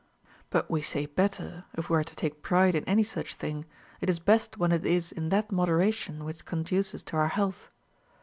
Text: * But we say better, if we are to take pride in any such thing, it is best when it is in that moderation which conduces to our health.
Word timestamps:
* 0.27 0.35
But 0.49 0.67
we 0.67 0.81
say 0.81 1.05
better, 1.05 1.65
if 1.73 1.87
we 1.91 1.97
are 1.97 2.03
to 2.03 2.15
take 2.15 2.41
pride 2.41 2.73
in 2.73 2.83
any 2.85 3.03
such 3.03 3.35
thing, 3.35 3.65
it 3.99 4.09
is 4.09 4.17
best 4.17 4.57
when 4.57 4.71
it 4.71 4.83
is 4.83 5.11
in 5.11 5.29
that 5.29 5.51
moderation 5.51 6.25
which 6.25 6.43
conduces 6.43 7.03
to 7.03 7.17
our 7.17 7.27
health. 7.27 7.69